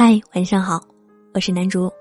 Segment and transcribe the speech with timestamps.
[0.00, 0.80] 嗨，晚上好，
[1.34, 1.92] 我是南竹，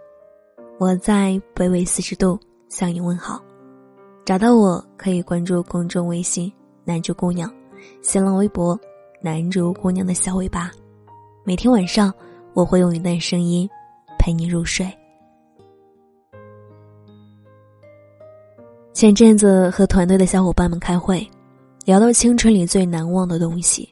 [0.78, 2.40] 我在北纬四十度
[2.70, 3.42] 向你问好。
[4.24, 6.54] 找到我可以关注公众微信
[6.86, 7.52] “南竹姑娘”，
[8.04, 8.80] 新浪微博
[9.20, 10.72] “南竹姑娘的小尾巴”。
[11.44, 12.14] 每天晚上
[12.54, 13.68] 我会用一段声音
[14.20, 14.88] 陪你入睡。
[18.94, 21.28] 前阵子和团队的小伙伴们开会，
[21.84, 23.92] 聊到青春里最难忘的东西，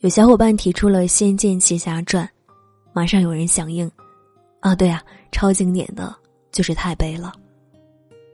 [0.00, 2.24] 有小伙伴提出了《仙剑奇侠传》。
[2.92, 3.90] 马上有人响应，
[4.60, 6.14] 啊，对啊，超经典的
[6.50, 7.32] 就是太悲了。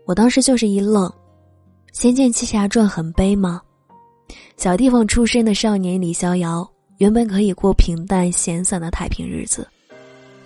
[0.07, 1.09] 我当时就是一愣，
[1.93, 3.61] 《仙剑奇侠传》很悲吗？
[4.57, 9.67] 小地方出身的少年李逍遥，原本可以过平淡闲散的太平日子，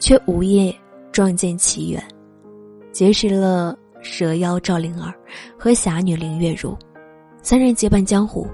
[0.00, 0.74] 却无夜
[1.12, 2.02] 撞见奇缘，
[2.92, 5.14] 结识了蛇妖赵灵儿
[5.58, 6.76] 和侠女林月如，
[7.42, 8.46] 三人结伴江湖，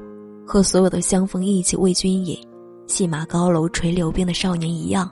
[0.46, 2.38] 和所有的相逢一起为君饮，
[2.86, 5.10] 戏马高楼垂柳边的少年一样。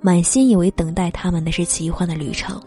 [0.00, 2.60] 满心以为等待他们的是奇幻的旅程，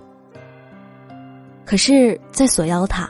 [1.65, 3.09] 可是，在锁妖塔，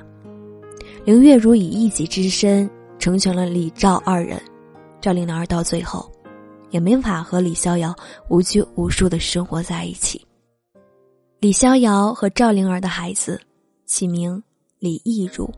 [1.06, 4.40] 林月如以一己之身成全了李赵二人，
[5.02, 6.12] 赵灵儿到最后，
[6.70, 7.96] 也没法和李逍遥
[8.28, 10.26] 无拘无束的生活在一起。
[11.40, 13.40] 李逍遥和赵灵儿的孩子，
[13.86, 14.42] 起名
[14.78, 15.50] 李义如，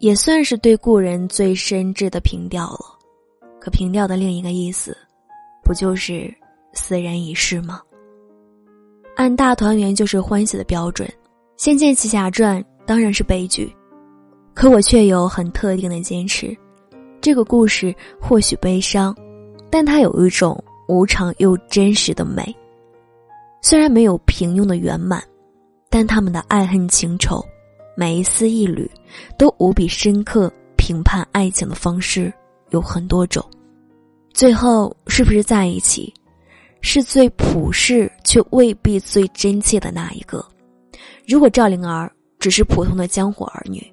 [0.00, 2.98] 也算是对故人最深挚的凭吊了。
[3.60, 4.96] 可凭吊的另一个意思，
[5.62, 6.32] 不就是？
[6.76, 7.80] 死人已逝吗？
[9.16, 11.08] 按大团圆就是欢喜的标准，
[11.56, 13.74] 《仙剑奇侠传》当然是悲剧。
[14.54, 16.56] 可我却有很特定的坚持，
[17.20, 19.14] 这个故事或许悲伤，
[19.70, 22.54] 但它有一种无常又真实的美。
[23.62, 25.22] 虽然没有平庸的圆满，
[25.90, 27.44] 但他们的爱恨情仇，
[27.96, 28.88] 每一丝一缕，
[29.38, 30.52] 都无比深刻。
[30.76, 32.32] 评判爱情的方式
[32.70, 33.44] 有很多种，
[34.32, 36.14] 最后是不是在一起？
[36.86, 40.46] 是最普世却未必最真切的那一个。
[41.26, 43.84] 如果赵灵儿只是普通的江湖儿女，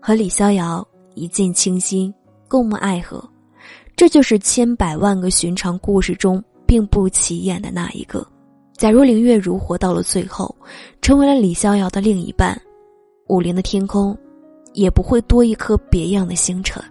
[0.00, 2.12] 和李逍遥一见倾心、
[2.48, 3.22] 共沐爱河，
[3.94, 8.26] 这就是千百万个寻常故事中并不起眼的那一个。
[8.78, 10.56] 假如林月如活到了最后，
[11.02, 12.58] 成为了李逍遥的另一半，
[13.28, 14.16] 武林的天空
[14.72, 16.82] 也不会多一颗别样的星辰。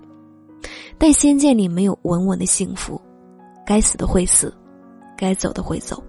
[0.99, 3.01] 但仙剑里没有稳稳的幸福，
[3.65, 4.53] 该死的会死。
[5.21, 6.03] 该走的会走，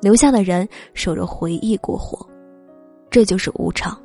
[0.00, 2.24] 留下的人守着回忆过活，
[3.10, 4.00] 这就是无常。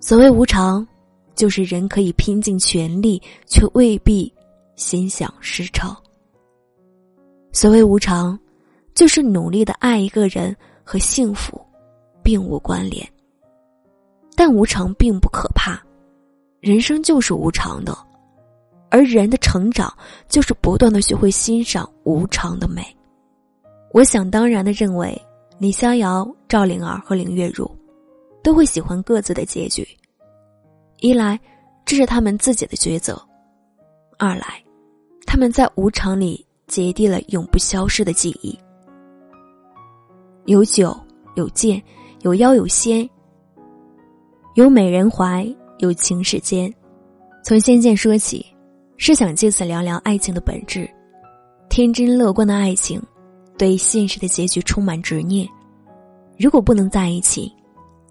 [0.00, 0.86] 所谓无常，
[1.34, 4.32] 就是人可以拼尽全力，却未必
[4.76, 5.94] 心想事成。
[7.52, 8.38] 所谓无常，
[8.94, 11.60] 就是努力的爱一个人和幸福
[12.22, 13.06] 并无关联。
[14.34, 15.78] 但无常并不可怕，
[16.60, 17.94] 人生就是无常的。
[18.94, 19.92] 而人的成长，
[20.28, 22.80] 就是不断的学会欣赏无常的美。
[23.92, 25.20] 我想当然的认为，
[25.58, 27.68] 李逍遥、赵灵儿和林月如，
[28.40, 29.84] 都会喜欢各自的结局。
[31.00, 31.36] 一来，
[31.84, 33.16] 这是他们自己的抉择；
[34.16, 34.62] 二来，
[35.26, 38.56] 他们在无常里结缔了永不消失的记忆。
[40.44, 40.96] 有酒，
[41.34, 41.82] 有剑，
[42.20, 43.10] 有妖有仙，
[44.54, 45.44] 有美人怀，
[45.78, 46.72] 有情世间。
[47.42, 48.53] 从仙剑说起。
[48.96, 50.88] 是想借此聊聊爱情的本质。
[51.68, 53.02] 天真乐观的爱情，
[53.58, 55.48] 对现实的结局充满执念。
[56.38, 57.52] 如果不能在一起，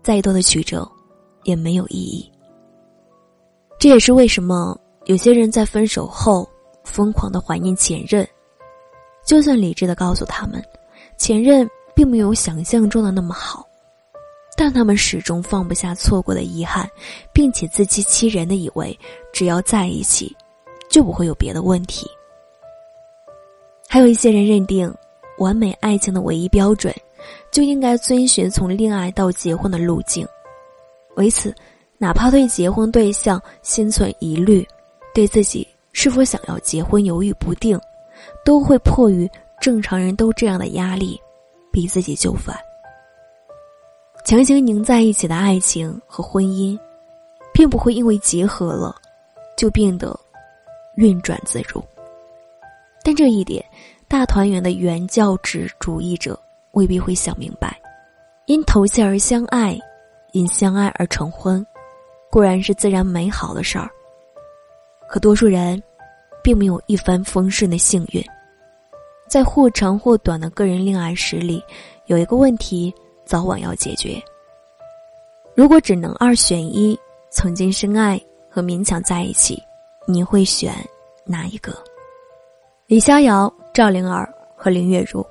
[0.02, 0.90] 再多的曲折
[1.44, 2.30] 也没有意义。
[3.80, 6.48] 这也是为什么有些人在分手后
[6.84, 8.28] 疯狂的怀念前任，
[9.26, 10.64] 就算理智的告诉他们，
[11.18, 13.66] 前任并没有想象中的那么好，
[14.58, 16.90] 但他们始终放不下错过的遗憾，
[17.34, 18.98] 并且自欺欺人的以为，
[19.32, 20.36] 只要在一起。
[20.94, 22.08] 就不会有别的问题。
[23.90, 24.94] 还有一些人认定，
[25.40, 26.94] 完美爱情的唯一标准，
[27.52, 30.24] 就应该遵循从恋爱到结婚的路径。
[31.16, 31.52] 为此，
[31.98, 34.64] 哪怕对结婚对象心存疑虑，
[35.16, 37.80] 对自己是否想要结婚犹豫不定，
[38.46, 39.28] 都会迫于
[39.60, 41.20] 正常人都这样的压力，
[41.72, 42.56] 逼自己就范。
[44.24, 46.80] 强行拧在一起的爱情和婚姻，
[47.52, 48.96] 并不会因为结合了，
[49.58, 50.16] 就变得。
[50.96, 51.84] 运转自如，
[53.04, 53.64] 但这一点，
[54.08, 56.40] 大团圆的原教旨主义者
[56.72, 57.80] 未必会想明白。
[58.46, 59.80] 因投契而相爱，
[60.34, 61.66] 因相爱而成婚，
[62.30, 63.90] 固然是自然美好的事儿。
[65.08, 65.82] 可多数人，
[66.44, 68.24] 并没有一帆风顺的幸运。
[69.28, 71.64] 在或长或短的个人恋爱史里，
[72.06, 72.94] 有一个问题
[73.26, 74.22] 早晚要解决。
[75.56, 77.00] 如果只能二选一，
[77.32, 79.62] 曾经深爱和勉强在一起。
[80.06, 80.74] 你会选
[81.26, 81.74] 哪一个？
[82.88, 85.26] 李逍遥、赵灵儿和林月如，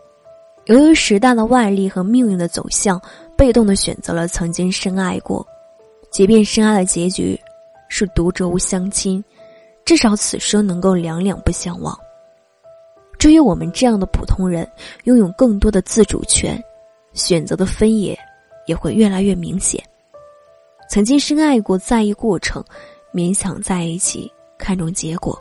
[0.64, 3.00] 由于时代的外力和命运的走向，
[3.36, 5.46] 被动的选择了曾经深爱过，
[6.10, 7.38] 即便深爱的结局
[7.88, 9.22] 是独折无相亲，
[9.84, 11.96] 至少此生能够两两不相忘。
[13.18, 14.68] 至于我们这样的普通人，
[15.04, 16.60] 拥有更多的自主权，
[17.12, 18.18] 选择的分野
[18.66, 19.80] 也会越来越明显。
[20.88, 22.64] 曾经深爱过，在意过程，
[23.14, 25.38] 勉强在一起，看重结果。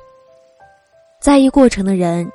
[1.22, 2.30] 在意过程的人。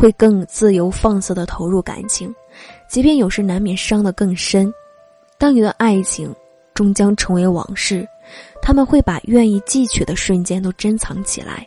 [0.00, 2.32] 会更自由放肆的投入感情，
[2.86, 4.72] 即便有时难免伤得更深。
[5.36, 6.32] 当你的爱情
[6.72, 8.06] 终将成为往事，
[8.62, 11.66] 他们会把愿意记取的瞬间都珍藏起来，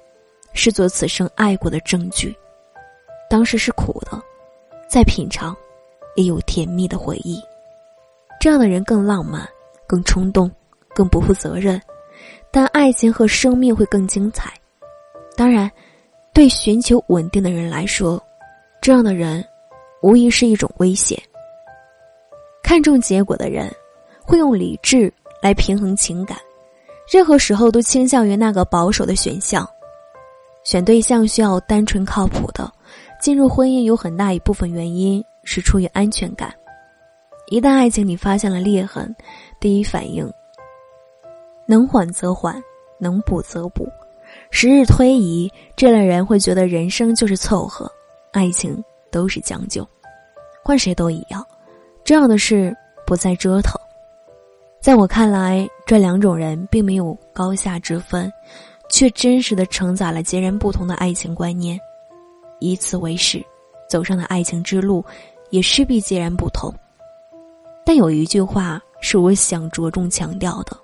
[0.54, 2.34] 视作此生爱过的证据。
[3.30, 4.18] 当时是苦的，
[4.88, 5.54] 再品尝，
[6.16, 7.38] 也有甜蜜的回忆。
[8.40, 9.46] 这样的人更浪漫，
[9.86, 10.50] 更冲动，
[10.96, 11.82] 更不负责任，
[12.52, 14.54] 但爱情和生命会更精彩。
[15.36, 15.72] 当然。
[16.34, 18.18] 对寻求稳定的人来说，
[18.82, 19.46] 这样的人
[20.02, 21.22] 无疑是一种危险。
[22.64, 23.70] 看重结果的人，
[24.22, 26.38] 会用理智来平衡情感，
[27.12, 29.70] 任何时候都倾向于那个保守的选项。
[30.64, 32.72] 选对象需要单纯靠谱的，
[33.20, 36.56] 进入婚姻有很大一部分原因是出于安全感。
[37.48, 39.14] 一旦爱情里发现了裂痕，
[39.60, 40.32] 第一反应
[41.66, 42.62] 能缓则缓，
[43.00, 43.88] 能补则补。
[44.50, 47.92] 时日推移，这类人会觉得人生就是凑合，
[48.32, 49.88] 爱情都是将就，
[50.64, 51.46] 换谁都一样。
[52.04, 52.76] 这样的事
[53.06, 53.80] 不再折腾。
[54.80, 58.32] 在我看来，这两种人并没有高下之分，
[58.90, 61.80] 却真实的承载了截然不同的爱情观念。
[62.60, 63.44] 以此为始，
[63.90, 65.04] 走上的爱情之路
[65.50, 66.74] 也势必截然不同。
[67.86, 70.78] 但有一句话是我想着重强调的：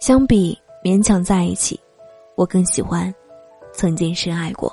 [0.00, 1.78] 相比勉强在一起。
[2.36, 3.12] 我更喜欢
[3.72, 4.72] 曾经深爱过，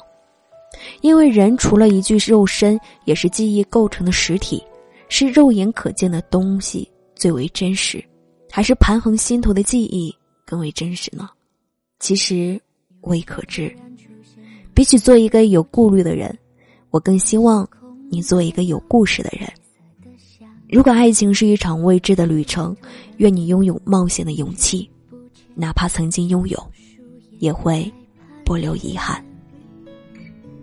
[1.02, 4.64] 因为人除了一具肉身，也是记忆构成的实体，
[5.10, 8.04] 是肉眼可见的东西最为真实，
[8.52, 11.28] 还是盘横心头的记忆更为真实呢？
[12.00, 12.62] 其实
[13.02, 13.76] 未可知。
[14.76, 16.38] 比起做一个有顾虑的人，
[16.92, 17.68] 我更希望
[18.12, 19.50] 你做一个有故事的人。
[20.70, 22.76] 如果爱情是一场未知的旅程，
[23.18, 24.88] 愿你拥有冒险的勇气，
[25.56, 26.58] 哪怕曾经拥有。
[27.40, 27.92] 也会
[28.46, 29.24] 不留遗憾。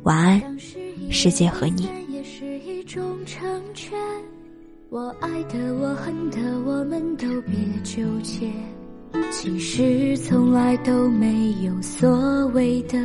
[0.04, 0.58] 晚安，
[1.10, 1.86] 世界和你。
[4.88, 8.50] 我爱的，我恨的，我们都别纠结。
[9.30, 12.98] 其实从来都没有所谓的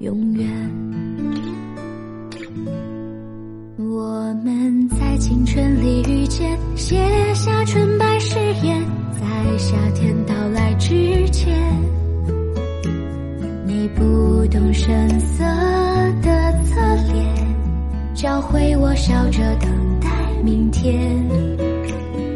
[0.00, 0.46] 永远。
[3.78, 6.96] 我们在青春里遇见，写
[7.34, 10.14] 下纯白誓言，在夏天
[10.78, 11.54] 之前。
[13.66, 15.44] 你不动声色
[16.22, 16.80] 的侧
[17.12, 17.26] 脸，
[18.14, 20.08] 教会我笑着等待
[20.42, 21.00] 明天。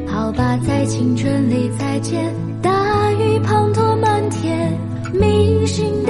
[0.06, 4.72] 好吧，在青春里再见，大雨滂沱满天，
[5.12, 6.04] 铭心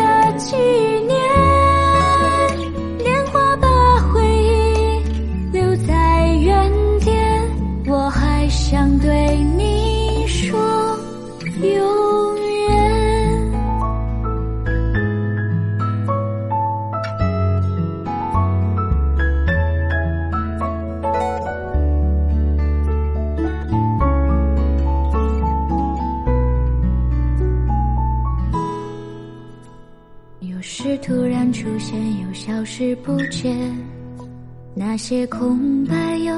[32.71, 33.57] 是不见，
[34.75, 36.35] 那些空白有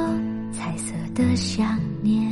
[0.52, 2.24] 彩色的想念。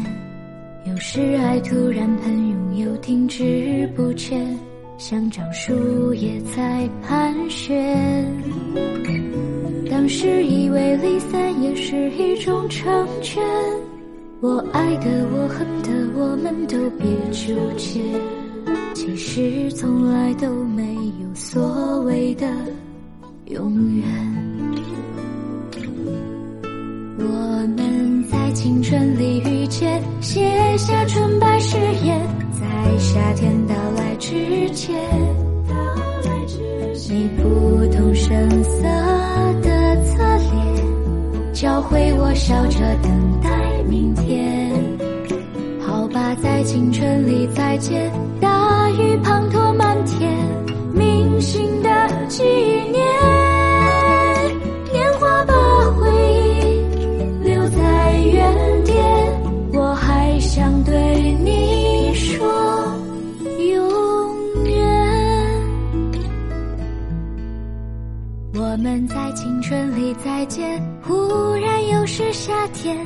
[0.86, 4.56] 有时爱突然喷涌又停止不前，
[4.98, 8.24] 像张树叶在盘旋。
[9.90, 13.42] 当时以为离散也是一种成全，
[14.40, 18.00] 我爱的，我恨的，我们都别纠结。
[18.94, 22.46] 其实从来都没有所谓的
[23.50, 24.04] 永远。
[27.18, 27.24] 我
[27.76, 32.20] 们在青春里遇见，写下纯白誓言，
[32.52, 34.94] 在夏天到来之前。
[37.10, 38.82] 你不动声色
[39.62, 44.70] 的侧脸，教会我笑着等待明天。
[45.80, 48.12] 好吧，在青春里再见。
[48.42, 50.30] 大雨滂沱满天，
[69.38, 71.14] 青春里再见，忽
[71.54, 72.04] 然又。
[72.04, 72.96] 是夏天，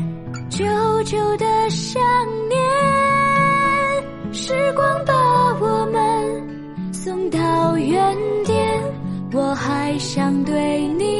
[0.49, 0.65] 久
[1.03, 2.01] 久的想
[2.49, 4.33] 念。
[4.33, 5.12] 时光把
[5.61, 8.83] 我们送到原点，
[9.35, 11.12] 我还想对你。